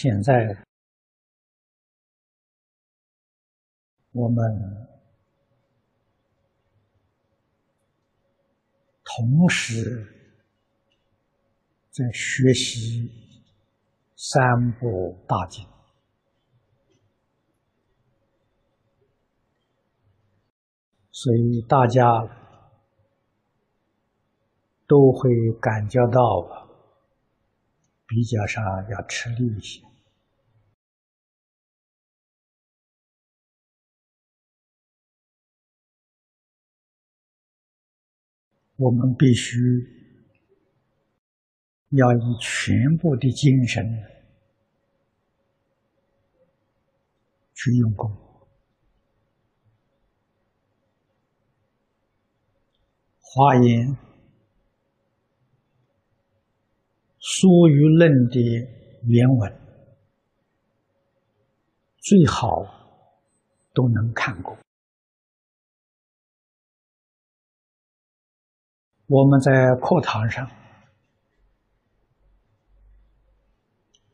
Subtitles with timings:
[0.00, 0.56] 现在
[4.12, 4.44] 我们
[9.02, 10.06] 同时
[11.90, 13.10] 在学习
[14.14, 15.66] 三部大经，
[21.10, 22.04] 所以大家
[24.86, 25.28] 都会
[25.60, 26.56] 感觉到。
[28.10, 29.82] 比较上要吃力一些，
[38.78, 39.56] 我们必须
[41.90, 43.84] 要以全部的精神
[47.54, 48.10] 去用功。
[53.20, 54.08] 华严。
[57.20, 58.40] 疏于论的
[59.04, 59.52] 原文
[61.98, 62.64] 最好
[63.74, 64.56] 都能看过。
[69.08, 70.48] 我们在课堂上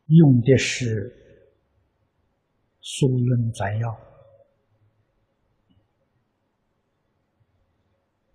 [0.06, 1.10] 用的是
[2.80, 3.88] 《疏论摘要》，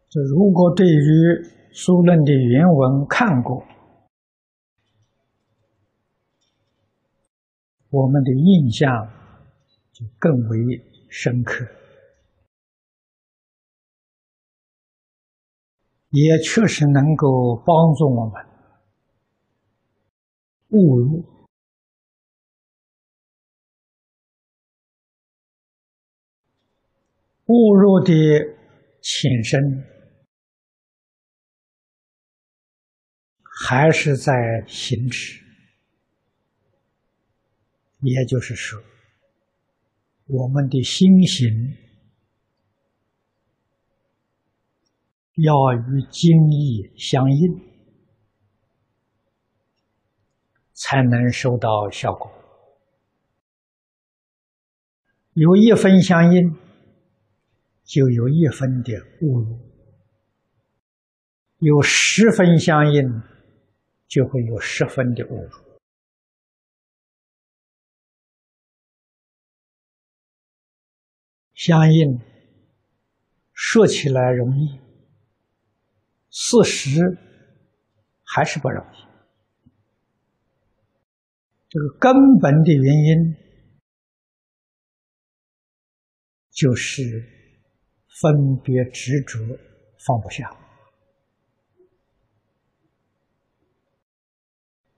[0.10, 0.92] 这如果对于
[1.72, 3.66] 《疏论》的原文看过。
[7.92, 8.88] 我们的印象
[9.92, 10.58] 就更为
[11.10, 11.66] 深刻，
[16.10, 18.46] 也确实能够帮助我们
[20.70, 21.24] 悟入，
[27.46, 28.14] 悟入的
[29.02, 29.84] 浅深，
[33.44, 35.44] 还是在行持。
[38.02, 38.82] 也就是说，
[40.28, 41.76] 我们的心行
[45.42, 47.62] 要与经义相应，
[50.74, 52.32] 才能收到效果。
[55.34, 56.56] 有一分相应，
[57.84, 59.58] 就有一分的误入；
[61.60, 63.22] 有十分相应，
[64.08, 65.50] 就会有十分的误入。
[71.54, 72.20] 相应
[73.54, 74.80] 说起来容易，
[76.42, 77.02] 事实
[78.24, 78.98] 还是不容易。
[81.68, 83.36] 这个根本的原因
[86.52, 87.04] 就是
[88.22, 89.38] 分别执着
[90.06, 90.50] 放不下，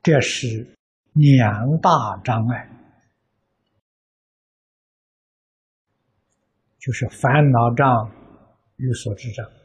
[0.03, 0.77] 这是
[1.13, 2.69] 两大障碍。
[6.77, 8.11] 就是烦恼障
[8.77, 9.60] 与所知障。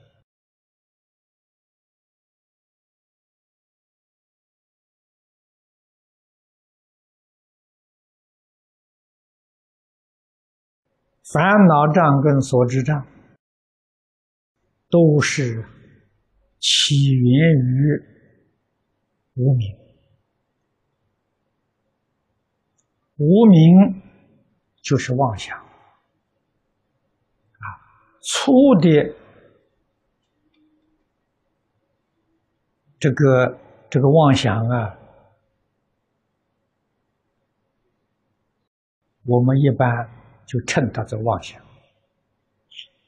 [11.33, 13.05] 烦恼障跟所知障
[14.89, 15.65] 都是
[16.61, 18.01] 起源于
[19.35, 19.77] 无名，
[23.17, 24.03] 无名
[24.83, 25.59] 就是妄想。
[25.59, 25.67] 啊
[28.23, 29.15] 粗的
[33.01, 33.59] 这个
[33.91, 34.97] 这个妄想啊，
[39.25, 40.09] 我们一般
[40.47, 41.61] 就称它做妄想；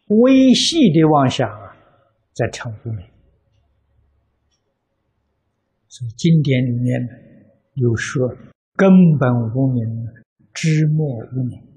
[0.06, 1.76] 微细的妄想啊，
[2.32, 3.06] 在称无名。
[5.87, 7.00] 所以经典里面
[7.75, 8.29] 有说
[8.76, 9.85] ：“根本无名，
[10.52, 11.76] 知末无名，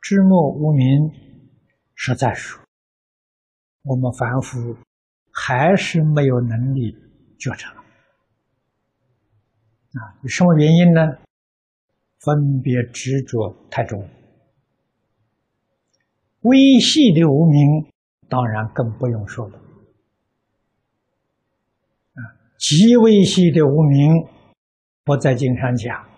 [0.00, 1.10] 知末无名。”
[1.94, 2.62] 实在说，
[3.82, 4.76] 我们凡夫
[5.32, 6.96] 还是没有能力
[7.38, 7.70] 觉察
[9.92, 10.16] 啊！
[10.22, 11.00] 有什么原因呢？
[12.20, 14.08] 分别执着太重，
[16.42, 17.92] 微细的无名
[18.28, 19.58] 当然更不用说了
[22.14, 22.20] 啊！
[22.58, 24.26] 极微细的无名，
[25.04, 26.08] 不在经上讲，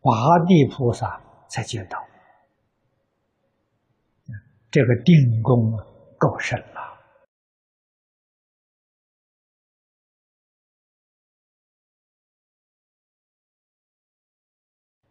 [0.00, 1.98] 华地菩萨才见到。
[4.70, 5.76] 这个定功
[6.18, 6.98] 够深了，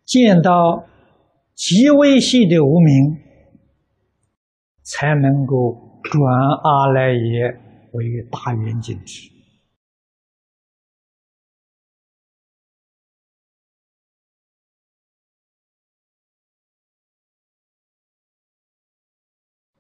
[0.03, 0.83] 见到
[1.53, 3.21] 极微细的无名，
[4.91, 6.21] 才能够转
[6.63, 9.29] 阿赖耶为大圆镜智。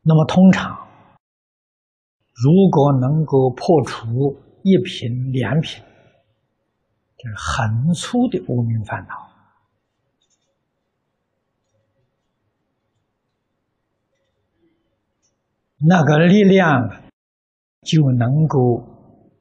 [0.03, 0.75] 那么，通常
[2.33, 5.83] 如果能够破除一品、两品，
[7.17, 9.30] 就是横粗的无名烦恼。
[15.83, 17.01] 那个力量
[17.81, 18.83] 就能够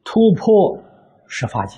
[0.02, 0.82] 突破
[1.28, 1.76] 十法界。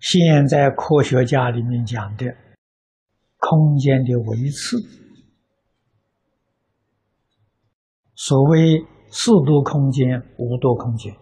[0.00, 2.26] 现在科学家里面讲的
[3.38, 4.78] 空间的维次，
[8.14, 11.14] 所谓四度空间、五度空间，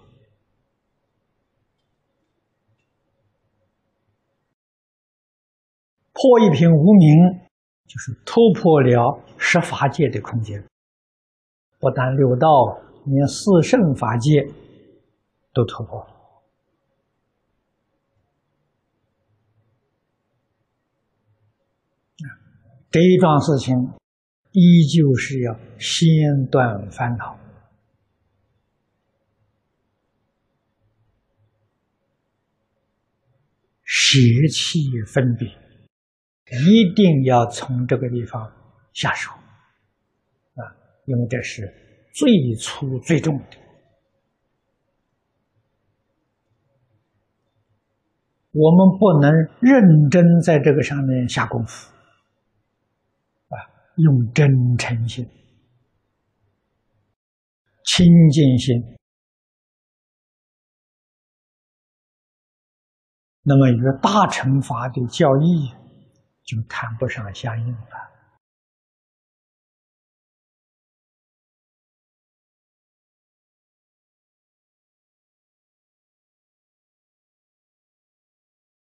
[6.13, 7.50] 破一品无名，
[7.91, 10.65] 就是突破了十法界的空间，
[11.81, 12.47] 不但六道，
[13.05, 14.47] 连四圣法界
[15.53, 16.07] 都突破了。
[22.93, 23.75] 这一桩事情，
[24.53, 27.37] 依旧是要先断烦恼，
[33.83, 34.17] 舍
[34.53, 34.79] 弃
[35.09, 35.60] 分别，
[36.51, 38.51] 一定要从这个地方
[38.93, 39.31] 下手
[40.55, 40.63] 啊！
[41.07, 41.63] 因为这是
[42.13, 43.57] 最粗最重的，
[48.53, 49.31] 我们不能
[49.61, 51.89] 认真在这个上面下功夫
[53.49, 53.55] 啊。
[53.97, 55.25] 用真诚心、
[57.85, 58.75] 清净心，
[63.43, 65.73] 那么与大乘法的教义
[66.51, 68.11] 就谈不上相应了。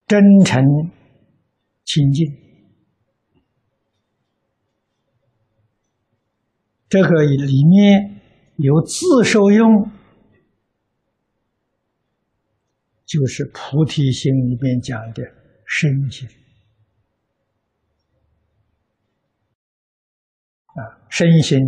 [0.08, 0.60] 真诚、
[1.84, 2.26] 清净。
[6.88, 8.20] 这个里面
[8.56, 9.88] 有自受用，
[13.06, 15.22] 就是菩提心里面讲的
[15.64, 16.28] 身心
[20.74, 21.58] 啊，身心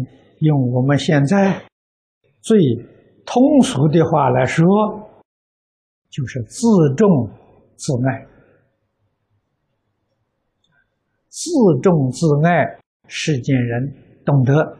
[0.41, 1.63] 用我们现在
[2.41, 2.59] 最
[3.25, 4.65] 通俗的话来说，
[6.11, 6.67] 就是自
[6.97, 7.29] 重
[7.77, 8.27] 自爱，
[11.29, 11.51] 自
[11.83, 12.79] 重自爱，
[13.09, 13.95] 世间人
[14.25, 14.77] 懂得。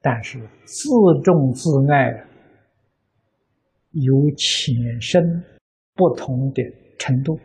[0.00, 0.88] 但是自
[1.22, 2.10] 重自爱
[3.92, 5.22] 有浅深
[5.94, 6.62] 不同的
[6.98, 7.38] 程度，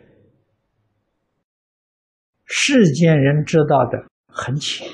[2.45, 4.87] 世间人知道的很浅，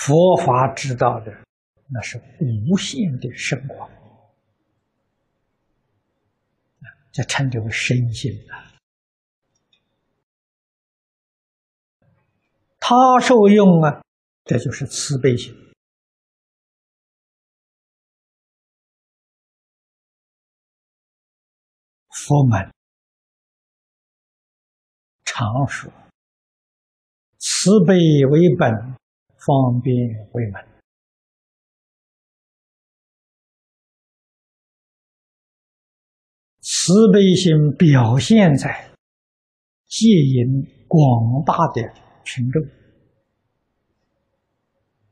[0.00, 1.30] 佛法知道的
[1.88, 3.90] 那是无限的深广，
[7.12, 8.72] 这称之为身心啊。
[12.78, 14.02] 他受用啊。
[14.42, 15.54] 这就是慈悲心。
[22.08, 22.72] 佛门
[25.24, 25.92] 常说
[27.38, 27.94] ：“慈悲
[28.28, 28.96] 为本，
[29.46, 29.96] 方便
[30.32, 30.64] 为门。”
[36.62, 38.90] 慈悲心表现在
[39.86, 41.82] 接引广大的
[42.24, 42.62] 群众。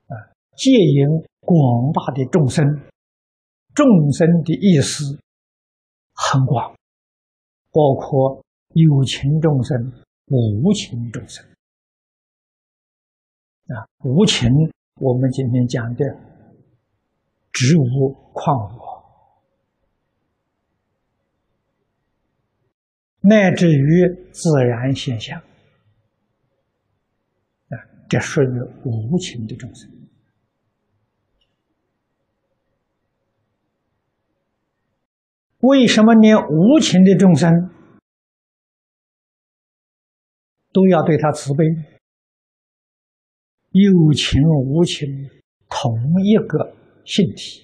[0.07, 0.13] 啊
[0.57, 1.07] 戒引
[1.41, 2.65] 广大的众生，
[3.75, 5.19] 众生的意思
[6.13, 6.75] 很广，
[7.71, 8.45] 包括
[8.75, 9.93] 有情众生、
[10.27, 11.45] 无情众生。
[13.69, 14.51] 啊，无情，
[14.95, 16.05] 我们今天讲的
[17.53, 18.81] 植物、矿物，
[23.21, 25.39] 乃至于自然现象，
[27.69, 27.77] 啊，
[28.09, 28.47] 这属于
[28.85, 29.91] 无情的众生。
[35.59, 37.53] 为什么连无情的众生
[40.73, 41.98] 都要对他慈悲？
[43.71, 45.07] 有情无情，
[45.69, 45.93] 同
[46.25, 47.63] 一个性体。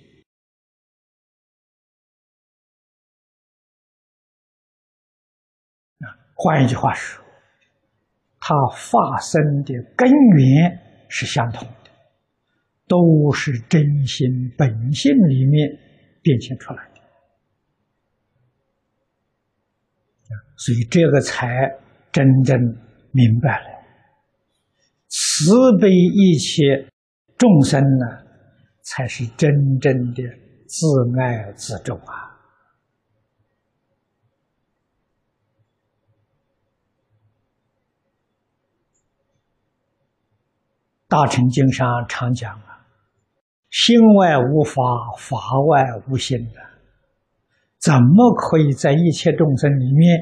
[6.01, 7.25] 啊，换一句话说，
[8.39, 11.91] 它发生的根源是相同的，
[12.87, 15.69] 都是真心本性里面
[16.23, 16.95] 变现出来的。
[20.57, 21.49] 所以这个才
[22.13, 22.57] 真正
[23.11, 23.84] 明白了，
[25.37, 25.51] 慈
[25.81, 26.89] 悲一切
[27.37, 28.07] 众生呢，
[28.83, 29.51] 才是真
[29.81, 30.23] 正的
[30.69, 30.87] 自
[31.19, 32.39] 爱自重啊！
[41.09, 42.87] 大乘经上常讲啊，
[43.71, 44.83] 心外无法，
[45.19, 45.37] 法
[45.67, 46.61] 外无心的。
[47.81, 50.17] 怎么可以在一切众生里面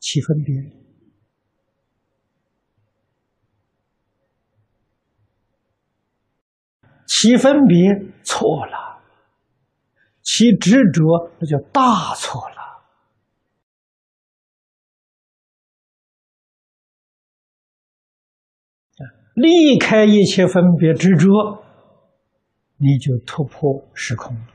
[0.00, 0.83] 起分别？
[7.16, 7.78] 其分别
[8.24, 9.00] 错了，
[10.20, 12.54] 其执着那就大错了。
[19.34, 21.64] 离开一切分别执着，
[22.78, 24.46] 你就突破时空了。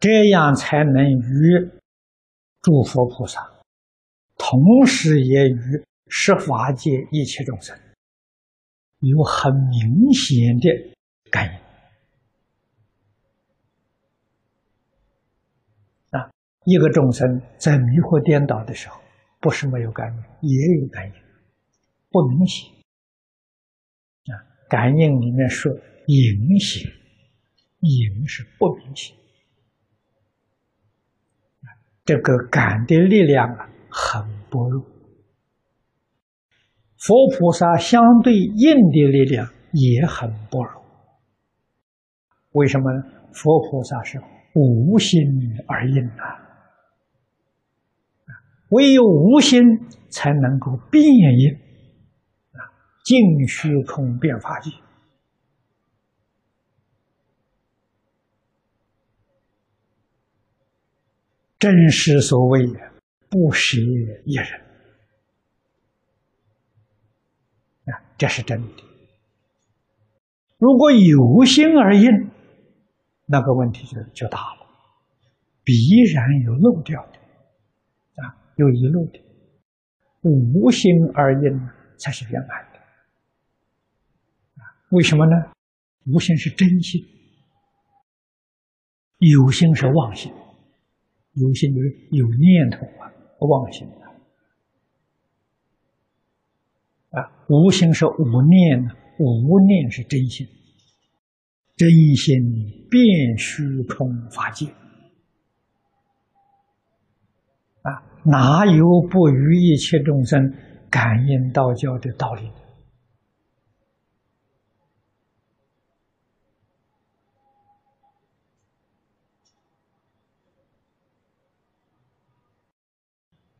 [0.00, 1.70] 这样才能与
[2.62, 3.57] 诸佛菩萨，
[4.38, 7.78] 同时也与十法界一切众生
[9.00, 10.68] 有很明显的
[11.30, 11.68] 感应。
[16.64, 19.00] 一个众生在迷惑颠倒的时候，
[19.40, 21.14] 不是没有感应，也有感应，
[22.10, 22.70] 不明显。
[24.26, 24.36] 啊，
[24.68, 25.72] 感应里面说
[26.08, 26.92] 隐显，
[27.80, 29.16] 隐是不明显。
[32.04, 34.84] 这个感的力量啊，很薄弱。
[36.96, 40.82] 佛菩萨相对应的力量也很薄弱。
[42.52, 43.02] 为什么呢？
[43.32, 44.20] 佛菩萨是
[44.54, 45.20] 无心
[45.68, 46.48] 而应啊。
[48.70, 49.62] 唯有无心，
[50.10, 51.54] 才能够变应
[52.52, 52.60] 啊！
[53.04, 54.70] 净虚空变法界，
[61.58, 62.66] 真实所谓
[63.30, 63.78] 不舍
[64.24, 64.60] 一人
[67.86, 68.82] 啊，这是真的。
[70.58, 72.30] 如果有心而应，
[73.26, 74.66] 那个问题就就大了，
[75.62, 75.72] 必
[76.12, 77.18] 然有漏掉的。
[78.22, 79.20] 啊有遗漏的，
[80.22, 82.80] 无心而应才是圆满的。
[84.90, 85.52] 为什么呢？
[86.06, 87.00] 无心是真心，
[89.18, 90.32] 有心是妄心，
[91.34, 93.12] 有心就是有念头啊，
[93.46, 94.04] 妄心啊。
[97.10, 100.46] 啊，无心是无念，无念是真心，
[101.76, 104.66] 真心变虚空法界
[107.82, 108.02] 啊。
[108.24, 110.52] 哪有不与一切众生
[110.90, 112.50] 感应道交的道理？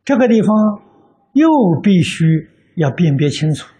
[0.09, 0.49] 这个地方
[1.33, 1.47] 又
[1.83, 2.25] 必须
[2.77, 3.71] 要辨别清楚：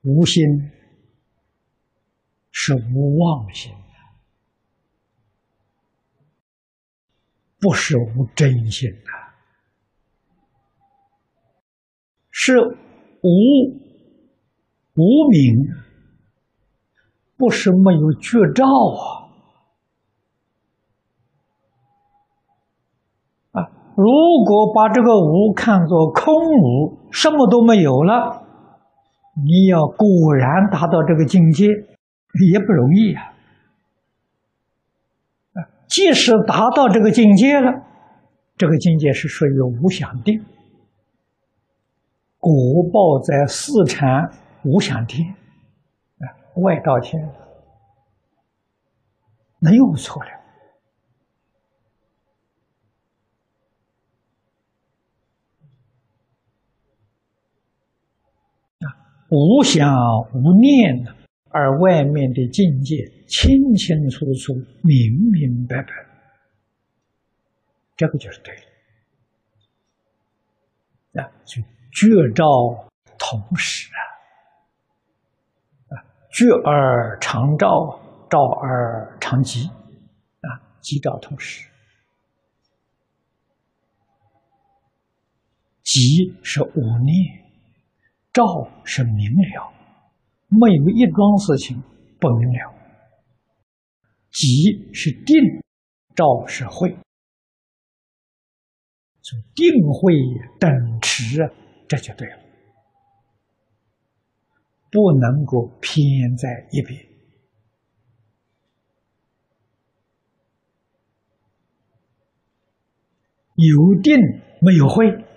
[0.00, 0.42] 无心
[2.50, 3.70] 是无妄心。
[7.58, 9.10] 不是无真心的，
[12.30, 13.28] 是无
[14.94, 15.74] 无明，
[17.36, 18.64] 不是没有觉照
[23.52, 23.60] 啊！
[23.60, 23.64] 啊，
[23.98, 24.06] 如
[24.46, 28.44] 果把这个无看作空无，什么都没有了，
[29.34, 33.34] 你要果然达到这个境界，也不容易啊。
[35.88, 37.72] 即使达到这个境界了，
[38.56, 40.44] 这个境界是属于无想定，
[42.38, 42.52] 果
[42.92, 44.30] 报在四禅
[44.62, 45.28] 无想天，
[46.20, 46.30] 啊，
[46.62, 47.20] 外道天，
[49.58, 50.30] 那又错了。
[58.80, 58.86] 啊，
[59.30, 59.88] 无想
[60.34, 61.14] 无念的。
[61.50, 65.88] 而外面的境界清清楚楚、明明白白，
[67.96, 68.54] 这个就是对
[71.14, 71.30] 的啊！
[71.46, 72.44] 就觉照
[73.18, 73.96] 同时啊，
[75.96, 81.66] 啊，觉而常照，照而常寂啊，寂照同时，
[85.82, 87.47] 寂是无念，
[88.38, 88.44] 照
[88.84, 89.74] 是明了。
[90.46, 91.82] 没有一桩事情
[92.20, 92.72] 不明了，
[94.30, 95.36] 即是定，
[96.14, 96.96] 照是慧，
[99.22, 100.14] 所以定慧
[100.60, 100.70] 等
[101.02, 101.36] 持，
[101.88, 102.38] 这就对了，
[104.92, 106.96] 不能够偏在一边，
[113.56, 114.14] 有定
[114.60, 115.27] 没有慧。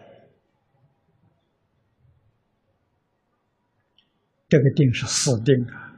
[4.52, 5.96] 这个定是死定啊！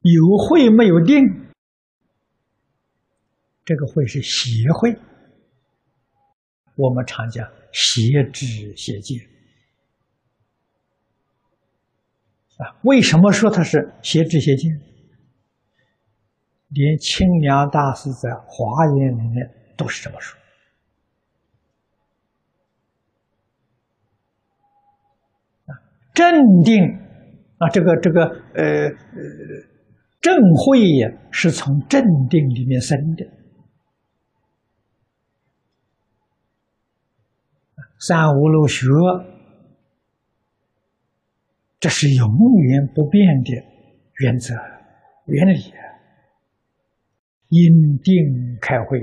[0.00, 1.14] 有会没有定，
[3.64, 4.98] 这个会是邪会。
[6.74, 9.20] 我们常讲邪知邪见
[12.56, 12.74] 啊。
[12.82, 14.76] 为什么说它是邪知邪见？
[16.70, 20.36] 连清凉大师在《华严》里面都是这么说
[26.14, 26.82] 镇定
[27.58, 29.72] 啊，这个这个呃呃。
[30.20, 32.00] 正慧呀，是从正
[32.30, 33.26] 定里面生的。
[37.98, 38.86] 三无漏学，
[41.80, 42.28] 这是永
[42.68, 43.50] 远不变的
[44.20, 44.54] 原则、
[45.26, 45.72] 原理。
[47.48, 49.00] 因定开慧，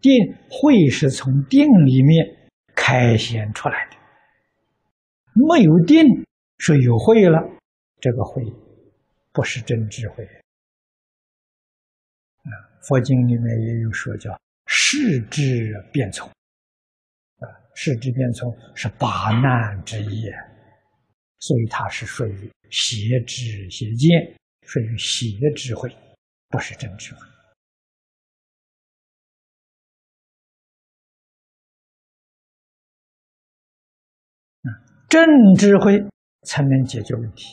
[0.00, 0.12] 定
[0.50, 2.26] 慧是从定里面
[2.74, 3.96] 开显出来的。
[5.34, 6.04] 没有定，
[6.58, 7.38] 说有慧了，
[8.00, 8.42] 这个慧。
[9.34, 10.22] 不是真智慧
[12.42, 12.52] 啊！
[12.82, 16.28] 佛经里面也有说叫“世智变从”，
[17.40, 20.30] 啊，世智变从是八难之一，
[21.38, 24.36] 所以它是属于邪知邪见，
[24.66, 25.90] 属于邪智慧，
[26.50, 27.20] 不是真智慧。
[35.12, 36.02] 正，智慧
[36.46, 37.44] 才能解决问题。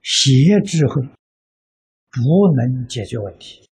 [0.00, 3.68] 邪智慧不能解决问题，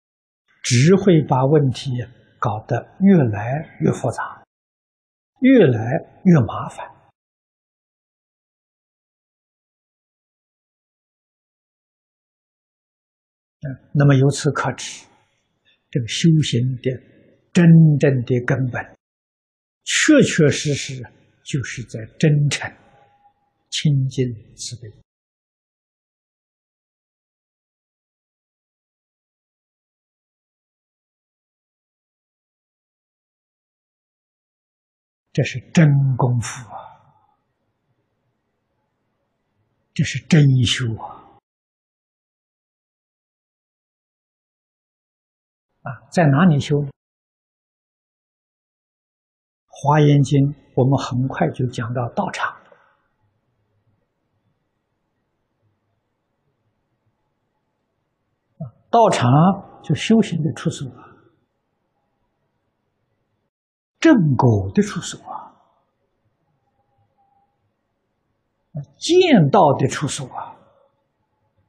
[0.62, 1.90] 只会把问题
[2.38, 4.44] 搞得越来越复杂，
[5.40, 5.90] 越来
[6.24, 6.86] 越麻烦。
[13.94, 15.06] 那么由此可知，
[15.90, 16.90] 这个修行的
[17.54, 17.64] 真
[17.98, 18.95] 正的根本，
[19.86, 21.00] 确确实实
[21.44, 22.68] 就是在真诚、
[23.70, 24.92] 清净、慈悲。
[35.32, 36.82] 这是真功夫啊！
[39.94, 41.38] 这是真修啊！
[45.82, 46.82] 啊，在哪里修？
[49.78, 50.40] 《华严经》
[50.74, 52.56] 我们很快就讲到道场，
[58.90, 59.28] 道场
[59.82, 60.90] 就修行的处所。
[64.00, 65.52] 正果的出所啊，
[68.98, 70.56] 见道的出所啊，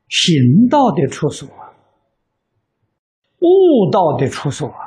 [0.07, 1.73] 行道的出所啊，
[3.39, 4.86] 悟道的出所啊，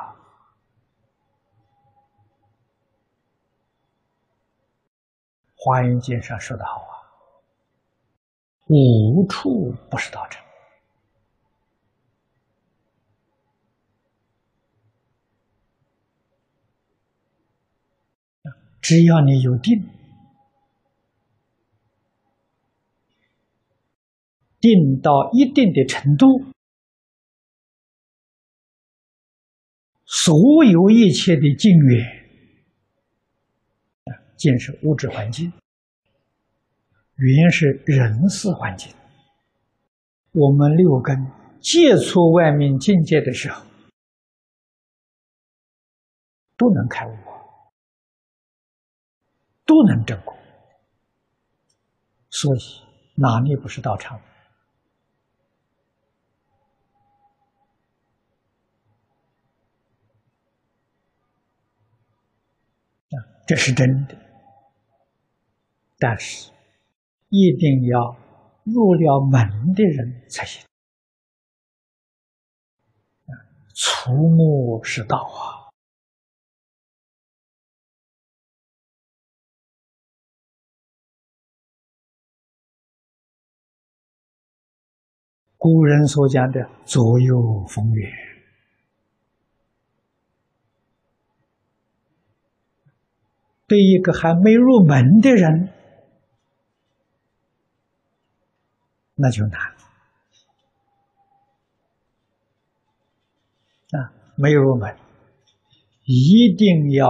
[5.63, 6.97] 华严经》上说的好啊，
[8.65, 10.43] 无处不是道场。
[18.81, 19.87] 只要你有定，
[24.59, 26.25] 定到一定的程度，
[30.05, 32.20] 所有一切的境缘，
[34.41, 35.53] 建设物质环境，
[37.15, 38.91] 原是人事环境。
[40.31, 41.15] 我们六根
[41.61, 43.63] 接触外面境界的时候，
[46.57, 47.15] 都能开悟。
[49.63, 50.35] 都能证果，
[52.29, 52.59] 所以
[53.15, 54.19] 哪里不是道场？
[63.47, 64.30] 这是真的。
[66.03, 66.49] 但是
[67.29, 68.17] 一定要
[68.63, 70.65] 入了门的人才行。
[73.27, 73.37] 啊，
[73.75, 75.69] 触目是道啊。
[85.55, 88.11] 古人所讲的左右逢源，
[93.67, 95.69] 对一个还没入门的人，
[99.21, 99.77] 那就难了
[103.99, 104.11] 啊！
[104.35, 104.97] 没入门，
[106.05, 107.07] 一定要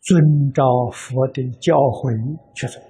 [0.00, 2.80] 遵照佛的教诲去做。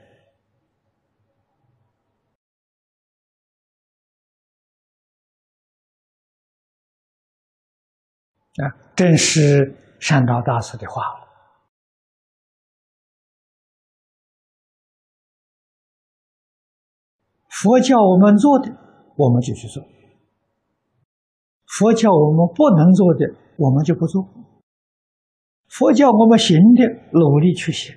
[8.63, 11.24] 啊，正是善导大师的话。
[17.63, 18.69] 佛教我们做的，
[19.17, 19.81] 我们就去做；
[21.67, 23.25] 佛教我们不能做的，
[23.57, 24.23] 我们就不做；
[25.69, 27.95] 佛教我们行的，努力去行；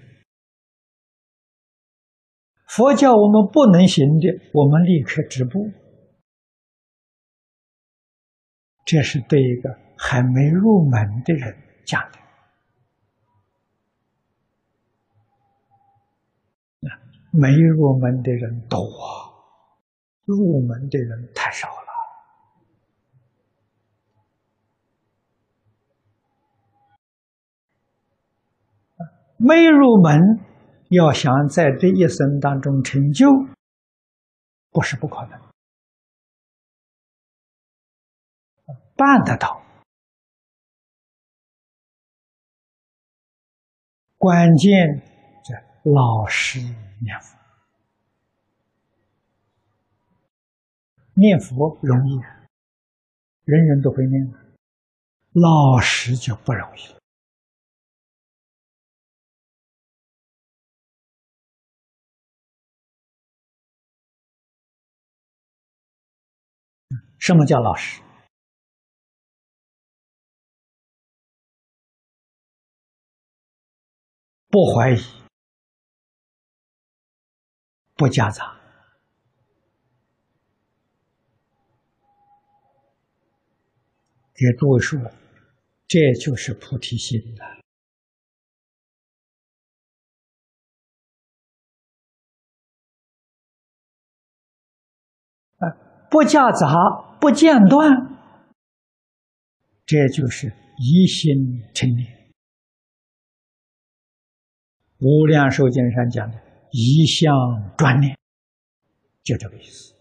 [2.67, 5.71] 佛教我们不能行的，我们立刻止步。
[8.85, 12.19] 这是对一个还没入门的人讲的。
[17.31, 18.79] 没入门的人多，
[20.27, 21.87] 入门的人太少了。
[29.37, 30.19] 没入门，
[30.89, 33.29] 要想在这一生当中成就，
[34.71, 35.39] 不是不可能，
[38.95, 39.61] 办得到。
[44.17, 44.73] 关键
[45.45, 46.59] 在老实。
[46.99, 47.36] 念佛，
[51.19, 52.15] 念佛容易，
[53.45, 54.31] 人人都会念，
[55.31, 56.95] 老实就不容易。
[67.17, 67.99] 什么叫老实？
[74.49, 74.97] 不怀疑。
[77.95, 78.56] 不夹杂，
[84.37, 84.99] 给诸位说，
[85.87, 87.45] 这就是菩提心了。
[95.57, 95.73] 啊，
[96.11, 97.89] 不夹杂，不间断，
[99.87, 101.33] 这就是一心
[101.73, 102.31] 成念。
[104.99, 106.47] 无量寿经上讲的。
[106.69, 107.33] 一向
[107.77, 108.15] 专念，
[109.23, 109.95] 就这个意思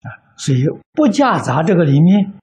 [0.00, 0.10] 啊。
[0.36, 2.38] 所以不夹杂这个里面，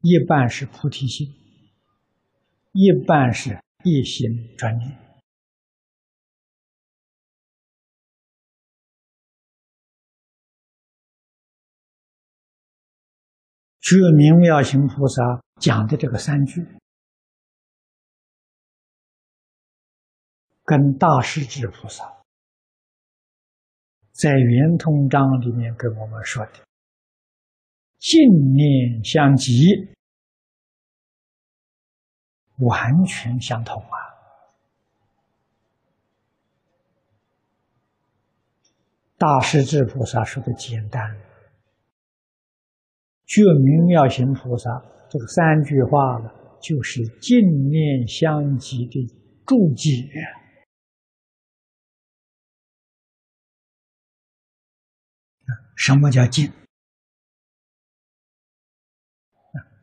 [0.00, 1.26] 一半是菩提心，
[2.72, 4.90] 一半是一心专念。
[13.80, 16.66] 觉明妙行菩萨讲的这个三句，
[20.64, 22.15] 跟大势至菩萨
[24.16, 26.52] 在圆通章里面跟我们说的
[28.00, 29.52] “净念相继”
[32.64, 33.96] 完全相同啊！
[39.18, 41.14] 大势至菩萨说的简单。
[43.26, 46.30] 觉明妙行菩萨这个三句话呢，
[46.62, 49.06] 就是净念相继的
[49.44, 50.08] 注解。
[55.76, 56.52] 什么叫净？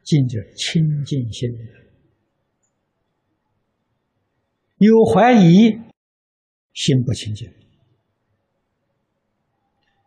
[0.04, 1.50] 净就清净心。
[4.80, 5.80] 有怀疑，
[6.74, 7.50] 心不清净；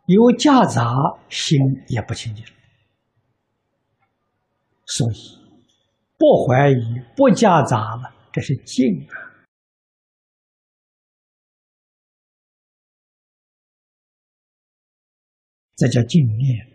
[0.05, 0.85] 有夹杂，
[1.29, 2.45] 心也不清净。
[4.85, 5.15] 所以，
[6.15, 9.17] 不怀疑，不夹杂了，这是静啊！
[15.77, 16.67] 这叫静念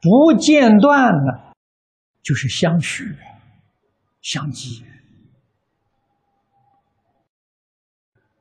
[0.00, 1.54] 不间断呢，
[2.22, 3.16] 就是相续、
[4.20, 4.84] 相继。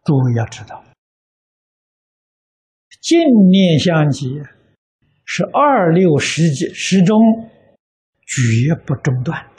[0.04, 0.84] 诸位要知道，
[3.02, 3.20] 静
[3.50, 4.42] 念相继。
[5.24, 7.18] 是二六时节时钟
[8.26, 9.50] 绝不中断，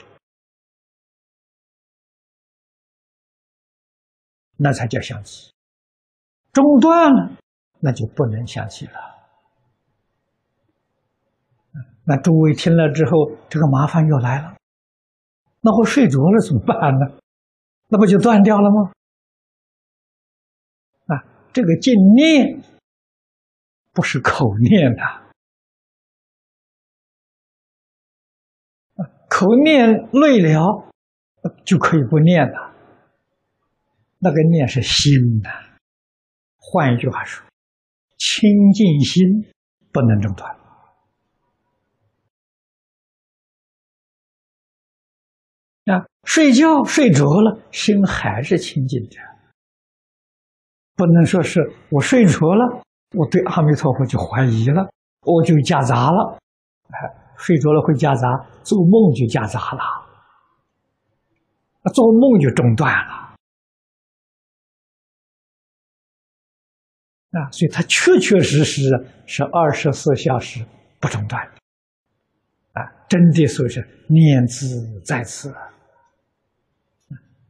[4.57, 5.51] 那才叫相继。
[6.51, 7.35] 中断了，
[7.83, 8.93] 那就不能相继了。
[12.05, 14.55] 那诸位听了之后，这个麻烦又来了。
[15.59, 17.19] 那我睡着了怎么办呢？
[17.89, 18.91] 那不就断掉了吗？
[21.07, 22.63] 啊，这个静念
[23.91, 25.03] 不是口念的。
[29.29, 30.89] 口念累了，
[31.65, 32.73] 就可以不念了。
[34.19, 35.49] 那个念是心的。
[36.57, 37.45] 换一句话说，
[38.25, 39.51] 清净心
[39.91, 40.49] 不能中断。
[45.85, 49.17] 啊，睡觉睡着了，心还是清净的。
[50.95, 51.59] 不能说是
[51.89, 52.81] 我睡着了，
[53.11, 54.89] 我对阿弥陀佛就怀疑了，
[55.25, 56.39] 我就夹杂了。
[56.87, 57.19] 哎。
[57.35, 58.27] 睡着了会夹杂，
[58.63, 59.81] 做梦就夹杂了，
[61.93, 63.22] 做梦就中断了，
[67.33, 68.83] 啊，所以它确确实实
[69.25, 70.63] 是二十四小时
[70.99, 71.43] 不中断，
[72.73, 75.53] 啊，真的说是念兹在此，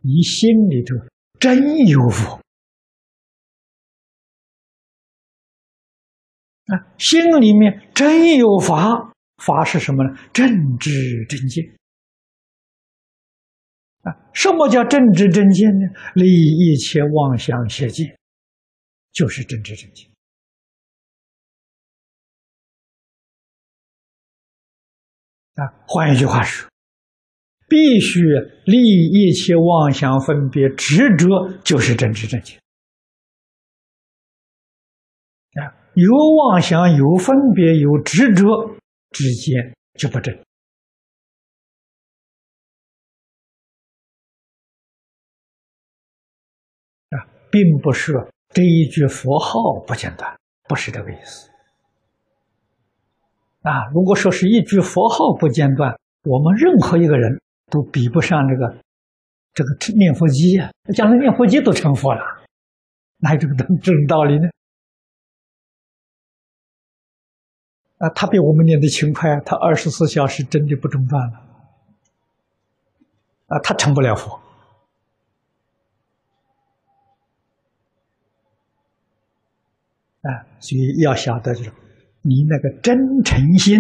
[0.02, 0.96] 你心里头
[1.38, 2.39] 真有佛。
[6.67, 9.12] 啊，心里面真有法，
[9.43, 10.17] 法是什么呢？
[10.32, 11.62] 正知正见。
[14.04, 15.86] 啊，什么叫正知正见呢？
[16.15, 18.17] 离一切妄想邪见，
[19.13, 20.10] 就是正知正见。
[25.56, 26.67] 啊，换一句话说，
[27.69, 28.19] 必须
[28.65, 32.58] 离一切妄想分别执着，就是正知正见。
[35.62, 35.80] 啊。
[35.93, 38.76] 有妄想、有分别、有执着
[39.12, 40.36] 之间就不正
[47.12, 48.13] 啊，并不是
[48.54, 50.38] 这一句佛号不间断，
[50.68, 51.50] 不是这个意思
[53.62, 53.88] 啊。
[53.94, 58.78] 如果说是一句佛号不间断，我们任何一个人都比不上这个
[59.54, 62.22] 这个念佛机呀，将来念佛机都成佛了，
[63.18, 64.48] 哪有这个这种道理呢？
[67.98, 71.39] 啊，他比我们念的勤快，他二十四小时真的不中断了。
[73.48, 74.42] 啊，他成不了佛。
[80.24, 81.72] 啊，所以要晓得，就是
[82.22, 83.80] 你那个真诚心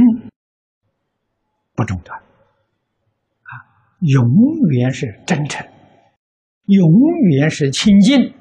[1.73, 3.51] 不中断，啊，
[4.01, 4.23] 永
[4.71, 5.65] 远是真诚，
[6.65, 6.91] 永
[7.31, 8.35] 远是清净。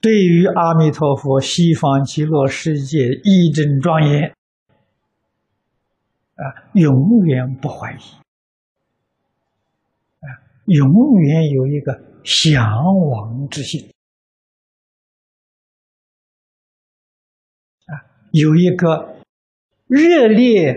[0.00, 4.32] 对于阿弥陀佛西方极乐世界一真庄严，
[6.36, 7.98] 啊，永远不怀疑，
[10.68, 10.86] 永
[11.22, 12.62] 远有一个向
[13.08, 13.90] 往之心，
[17.86, 19.22] 啊，有一个
[19.86, 20.74] 热烈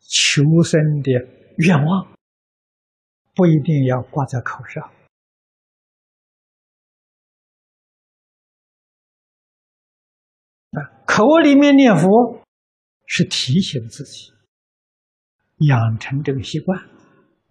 [0.00, 1.12] 求生的
[1.58, 2.12] 愿望，
[3.34, 4.82] 不一定要挂在口上。
[10.72, 12.42] 啊，口里面念佛
[13.06, 14.32] 是提醒自己
[15.58, 16.76] 养成这个习惯，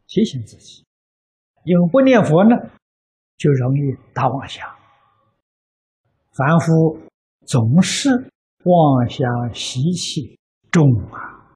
[0.05, 0.88] 提醒自己。
[1.69, 2.55] 因为不念佛呢，
[3.37, 4.67] 就容易打妄想。
[6.31, 6.99] 凡夫
[7.45, 8.09] 总是
[8.63, 10.39] 妄想习气
[10.71, 11.53] 重啊，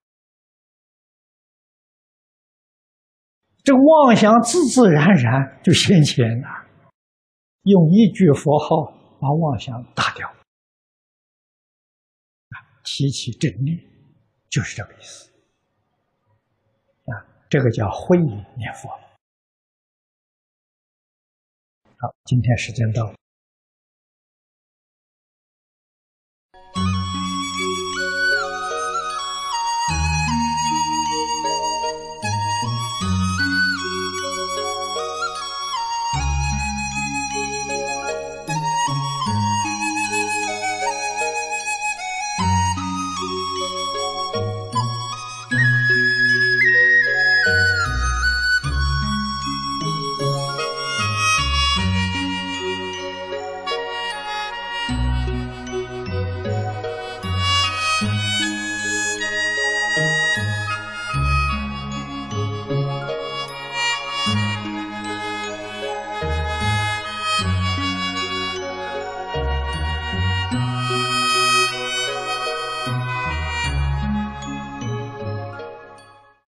[3.63, 6.47] 这妄想自自然然就现前了。
[7.63, 10.31] 用一句佛号把妄想打掉。
[12.83, 13.79] 提起正念，
[14.47, 15.31] 就是这个意思
[17.05, 17.25] 啊！
[17.49, 18.91] 这个叫慧念佛。
[22.03, 23.22] 好，今天时间到了。